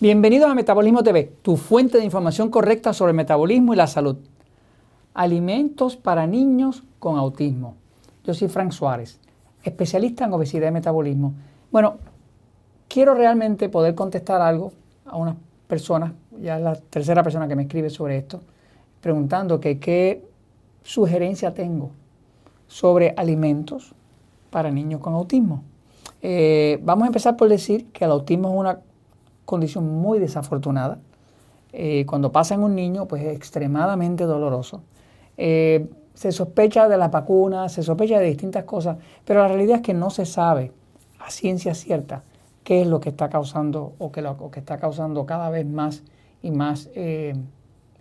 [0.00, 4.16] Bienvenidos a Metabolismo TV, tu fuente de información correcta sobre el metabolismo y la salud.
[5.12, 7.74] Alimentos para niños con autismo.
[8.22, 9.18] Yo soy Frank Suárez,
[9.64, 11.34] especialista en obesidad y metabolismo.
[11.72, 11.96] Bueno,
[12.86, 14.72] quiero realmente poder contestar algo
[15.04, 15.34] a unas
[15.66, 18.40] personas, ya es la tercera persona que me escribe sobre esto,
[19.00, 20.24] preguntando qué
[20.84, 21.90] sugerencia tengo
[22.68, 23.96] sobre alimentos
[24.50, 25.64] para niños con autismo.
[26.22, 28.78] Eh, vamos a empezar por decir que el autismo es una
[29.48, 30.98] condición muy desafortunada.
[31.72, 34.82] Eh, cuando pasa en un niño, pues es extremadamente doloroso.
[35.38, 39.82] Eh, se sospecha de las vacunas, se sospecha de distintas cosas, pero la realidad es
[39.82, 40.70] que no se sabe
[41.18, 42.22] a ciencia cierta
[42.62, 46.02] qué es lo que está causando o que, lo, que está causando cada vez más
[46.42, 47.34] y más eh,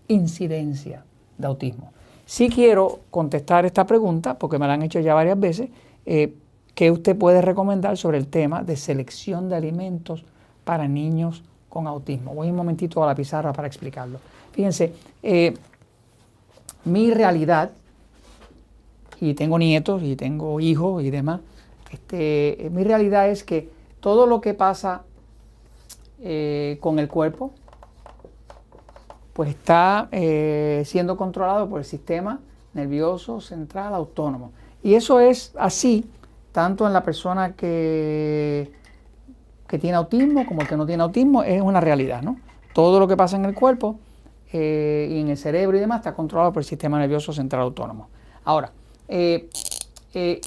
[0.10, 1.06] incidencia
[1.38, 1.94] de autismo.
[2.26, 5.70] Sí quiero contestar esta pregunta, porque me la han hecho ya varias veces,
[6.04, 10.26] ¿qué usted puede recomendar sobre el tema de selección de alimentos
[10.68, 12.36] para niños con autismo.
[12.36, 14.20] Voy un momentito a la pizarra para explicarlo.
[14.52, 15.54] Fíjense, eh,
[16.84, 17.72] mi realidad,
[19.22, 21.40] y tengo nietos y tengo hijos y demás,
[21.90, 23.70] este, eh, mi realidad es que
[24.02, 25.04] todo lo que pasa
[26.20, 27.54] eh, con el cuerpo,
[29.32, 30.10] pues está
[30.84, 32.40] siendo controlado por el sistema
[32.74, 34.52] nervioso central autónomo.
[34.84, 36.10] Y eso es así
[36.52, 38.72] tanto en la persona que
[39.68, 42.38] que tiene autismo como el que no tiene autismo es una realidad, ¿no?
[42.74, 44.00] Todo lo que pasa en el cuerpo
[44.54, 48.08] eh, y en el cerebro y demás está controlado por el sistema nervioso central autónomo.
[48.46, 48.72] Ahora,
[49.08, 49.50] eh,
[50.14, 50.42] eh,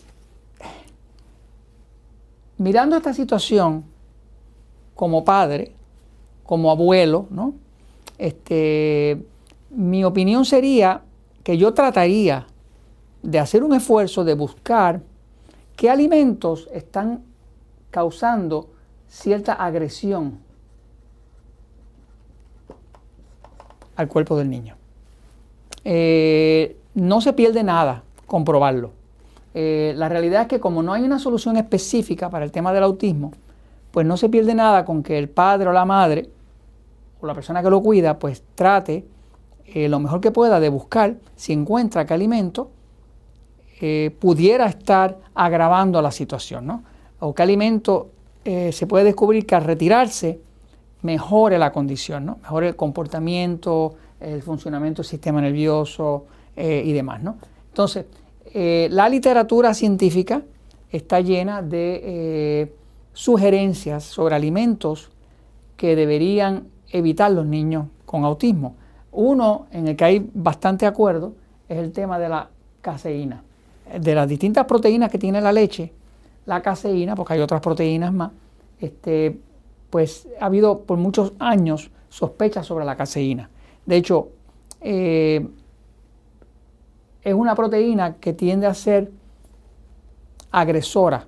[2.59, 3.85] mirando esta situación
[4.95, 5.73] como padre,
[6.45, 7.55] como abuelo, ¿no?
[8.19, 9.23] Este,
[9.71, 11.03] mi opinión sería
[11.43, 12.47] que yo trataría
[13.23, 15.01] de hacer un esfuerzo de buscar
[15.77, 17.23] qué alimentos están
[17.91, 18.69] causando
[19.11, 20.39] cierta agresión
[23.97, 24.77] al cuerpo del niño.
[25.85, 28.93] Eh, no se pierde nada comprobarlo.
[29.53, 32.85] Eh, la realidad es que como no hay una solución específica para el tema del
[32.85, 33.33] autismo,
[33.91, 36.31] pues no se pierde nada con que el padre o la madre
[37.21, 39.05] o la persona que lo cuida, pues trate
[39.67, 42.71] eh, lo mejor que pueda de buscar si encuentra que alimento
[44.21, 46.83] pudiera estar agravando la situación, ¿no?
[47.19, 48.11] O qué alimento
[48.45, 50.41] eh, se puede descubrir que al retirarse
[51.03, 52.39] mejore la condición, ¿no?
[52.43, 57.23] mejore el comportamiento, el funcionamiento del sistema nervioso eh, y demás.
[57.23, 57.37] ¿no?
[57.69, 58.07] Entonces,
[58.53, 60.43] eh, la literatura científica
[60.91, 62.73] está llena de
[63.13, 65.11] sugerencias sobre alimentos
[65.77, 68.75] que deberían evitar los niños con autismo.
[69.13, 71.35] Uno en el que hay bastante acuerdo
[71.69, 72.49] es el tema de la
[72.81, 73.43] caseína.
[74.01, 75.93] De las distintas proteínas que tiene la leche,
[76.51, 78.33] la caseína, porque hay otras proteínas más,
[78.81, 79.39] este,
[79.89, 83.49] pues ha habido por muchos años sospechas sobre la caseína.
[83.87, 84.31] De hecho,
[84.81, 85.49] eh,
[87.23, 89.13] es una proteína que tiende a ser
[90.51, 91.25] agresora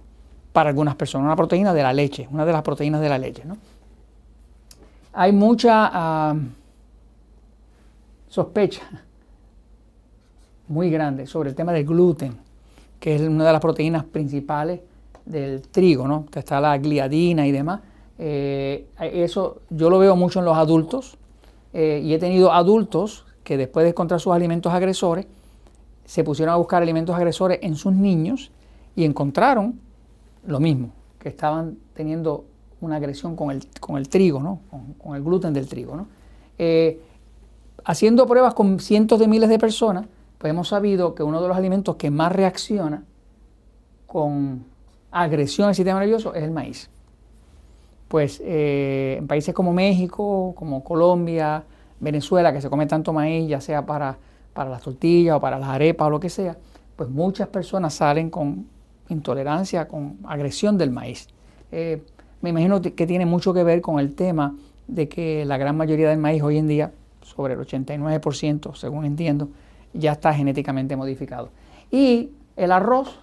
[0.52, 3.44] para algunas personas, una proteína de la leche, una de las proteínas de la leche.
[5.12, 6.34] Hay mucha ah,
[8.28, 8.82] sospecha
[10.66, 12.36] muy grande sobre el tema del gluten,
[12.98, 14.80] que es una de las proteínas principales
[15.24, 16.26] del trigo, ¿no?
[16.26, 17.80] Que está la gliadina y demás.
[18.18, 21.16] Eh, eso yo lo veo mucho en los adultos
[21.72, 25.26] eh, y he tenido adultos que después de encontrar sus alimentos agresores,
[26.04, 28.50] se pusieron a buscar alimentos agresores en sus niños
[28.94, 29.80] y encontraron
[30.46, 32.44] lo mismo, que estaban teniendo
[32.80, 34.60] una agresión con el, con el trigo, ¿no?
[34.98, 35.96] con, el gluten del trigo.
[35.96, 36.08] ¿no?
[36.58, 37.00] Eh,
[37.84, 40.06] haciendo pruebas con cientos de miles de personas,
[40.38, 43.04] pues hemos sabido que uno de los alimentos que más reacciona
[44.06, 44.64] con
[45.12, 46.90] agresión al sistema nervioso es el maíz.
[48.08, 51.64] Pues eh, en países como México, como Colombia,
[52.00, 54.18] Venezuela, que se come tanto maíz, ya sea para,
[54.52, 56.56] para las tortillas o para las arepas o lo que sea,
[56.96, 58.66] pues muchas personas salen con
[59.08, 61.28] intolerancia, con agresión del maíz.
[61.70, 62.02] Eh,
[62.40, 64.56] me imagino que tiene mucho que ver con el tema
[64.88, 66.92] de que la gran mayoría del maíz hoy en día,
[67.22, 69.48] sobre el 89%, según entiendo,
[69.94, 71.50] ya está genéticamente modificado.
[71.90, 73.20] Y el arroz,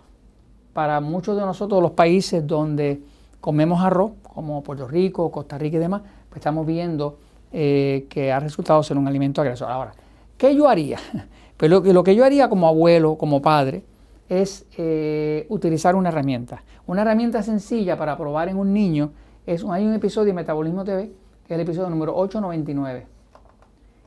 [0.79, 3.01] para muchos de nosotros, los países donde
[3.41, 7.17] comemos arroz, como Puerto Rico, Costa Rica y demás, pues estamos viendo
[7.51, 9.69] eh, que ha resultado ser un alimento agresor.
[9.69, 9.91] Ahora,
[10.37, 10.97] ¿qué yo haría?
[11.57, 13.83] Pues lo, que yo haría como abuelo, como padre,
[14.29, 16.63] es eh, utilizar una herramienta.
[16.87, 19.11] Una herramienta sencilla para probar en un niño
[19.45, 21.11] es, hay un episodio de Metabolismo TV,
[21.45, 23.05] que es el episodio número 899.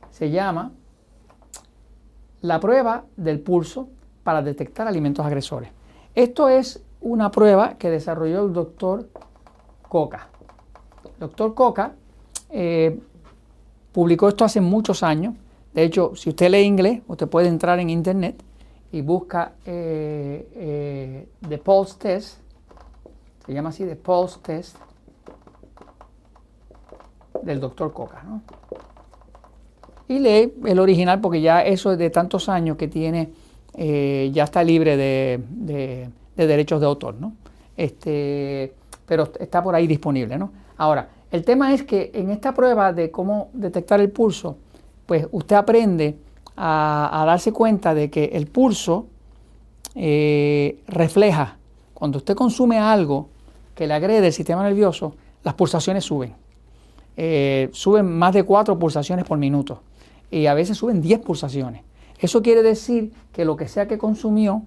[0.09, 0.71] Se llama
[2.41, 3.89] La prueba del pulso
[4.23, 5.69] para detectar alimentos agresores.
[6.15, 9.07] Esto es una prueba que desarrolló el doctor
[9.87, 10.27] Coca.
[11.05, 11.93] El doctor Coca
[12.49, 12.99] eh,
[13.91, 15.35] publicó esto hace muchos años.
[15.73, 18.41] De hecho, si usted lee inglés, usted puede entrar en internet
[18.91, 22.37] y busca eh, eh, The Pulse Test,
[23.45, 24.77] se llama así The Pulse Test,
[27.41, 28.23] del doctor Coca.
[28.23, 28.41] ¿no?
[30.07, 33.31] Y lee el original porque ya eso es de tantos años que tiene,
[33.75, 37.15] eh, ya está libre de, derechos de autor.
[37.15, 37.33] ¿no?
[37.77, 38.73] Este,
[39.05, 40.37] pero está por ahí disponible.
[40.37, 40.51] ¿no?
[40.77, 44.57] Ahora, el tema es que en esta prueba de cómo detectar el pulso,
[45.05, 46.15] pues usted aprende
[46.55, 49.07] a, darse cuenta de que el pulso
[49.95, 51.57] eh, refleja,
[51.93, 53.29] cuando usted consume algo
[53.75, 56.35] que le agrede el sistema nervioso, las pulsaciones suben.
[57.15, 59.81] Eh, suben más de 4 pulsaciones por minuto
[60.31, 61.83] y a veces suben 10 pulsaciones.
[62.23, 64.61] Eso quiere decir que lo que sea que consumió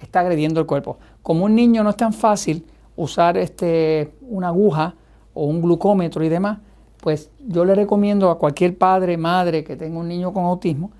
[0.00, 0.98] está agrediendo el cuerpo.
[1.22, 4.96] Como un niño no es tan fácil usar este, una aguja
[5.32, 6.58] o un glucómetro y demás,
[7.00, 10.90] pues yo le recomiendo a cualquier padre, madre que tenga un niño con autismo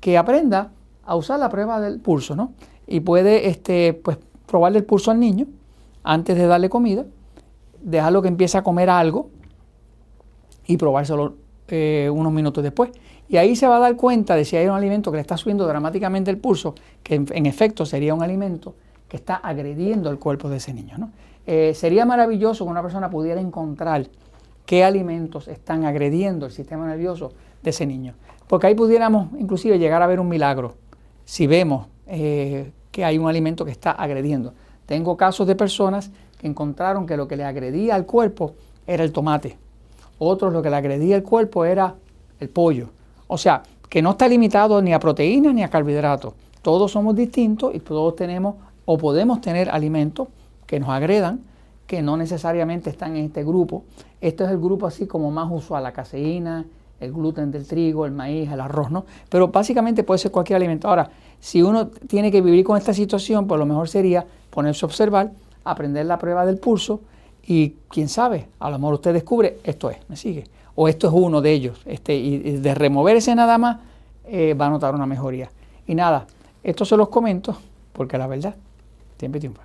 [0.00, 0.72] que aprenda
[1.04, 2.50] a usar la prueba del pulso, ¿no?
[2.88, 5.46] Y puede este, pues, probarle el pulso al niño
[6.02, 7.04] antes de darle comida,
[7.80, 9.30] dejarlo que empiece a comer algo
[10.66, 11.36] y probárselo
[11.68, 12.90] eh, unos minutos después.
[13.28, 15.36] Y ahí se va a dar cuenta de si hay un alimento que le está
[15.36, 18.74] subiendo dramáticamente el pulso, que en, efecto sería un alimento
[19.08, 21.10] que está agrediendo el cuerpo de ese niño.
[21.46, 24.06] Eh, sería maravilloso que una persona pudiera encontrar
[24.66, 27.32] qué alimentos están agrediendo el sistema nervioso
[27.62, 28.14] de ese niño.
[28.46, 30.74] Porque ahí pudiéramos inclusive llegar a ver un milagro
[31.24, 34.52] si vemos eh, que hay un alimento que está agrediendo.
[34.86, 38.54] Tengo casos de personas que encontraron que lo que le agredía al cuerpo
[38.86, 39.56] era el tomate.
[40.18, 41.94] Otros lo que le agredía al cuerpo era
[42.38, 42.90] el pollo.
[43.34, 46.34] O sea, que no está limitado ni a proteínas ni a carbohidratos.
[46.62, 48.54] Todos somos distintos y todos tenemos
[48.84, 50.28] o podemos tener alimentos
[50.68, 51.40] que nos agredan,
[51.88, 53.82] que no necesariamente están en este grupo.
[54.20, 56.64] Este es el grupo así como más usual, la caseína,
[57.00, 59.04] el gluten del trigo, el maíz, el arroz, ¿no?
[59.28, 60.86] Pero básicamente puede ser cualquier alimento.
[60.86, 61.10] Ahora,
[61.40, 65.32] si uno tiene que vivir con esta situación, pues lo mejor sería ponerse a observar,
[65.64, 67.00] aprender la prueba del pulso
[67.44, 71.12] y quién sabe, a lo mejor usted descubre, esto es, me sigue, o esto es
[71.14, 73.78] uno de ellos, este, y de remover ese nada más
[74.26, 75.50] eh, va a notar una mejoría.
[75.86, 76.26] Y nada,
[76.62, 77.56] esto se los comento
[77.92, 78.54] porque la verdad
[79.18, 79.62] siempre triunfa.